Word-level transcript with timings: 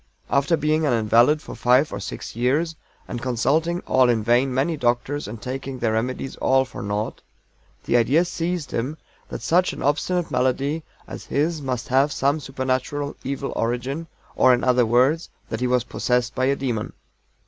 After 0.31 0.57
being 0.57 0.83
an 0.83 0.93
invalid 0.93 1.43
for 1.43 1.53
five 1.53 1.93
or 1.93 1.99
six 1.99 2.35
years, 2.35 2.75
and 3.07 3.21
consulting, 3.21 3.81
all 3.81 4.09
in 4.09 4.23
vain, 4.23 4.51
many 4.51 4.75
doctors, 4.75 5.27
and 5.27 5.39
taking 5.39 5.77
their 5.77 5.93
remedies 5.93 6.35
all 6.37 6.65
for 6.65 6.81
naught, 6.81 7.21
the 7.83 7.95
idea 7.97 8.25
seized 8.25 8.71
him 8.71 8.97
that 9.29 9.43
such 9.43 9.73
an 9.73 9.83
obstinate 9.83 10.31
malady 10.31 10.81
as 11.07 11.25
his 11.25 11.61
must 11.61 11.89
have 11.89 12.11
some 12.11 12.39
supernatural 12.39 13.15
evil 13.23 13.53
origin, 13.55 14.07
or 14.35 14.55
in 14.55 14.63
other 14.63 14.87
words, 14.87 15.29
that 15.49 15.59
he 15.59 15.67
was 15.67 15.83
possessed 15.83 16.33
by 16.33 16.45
a 16.45 16.55
demon. 16.55 16.93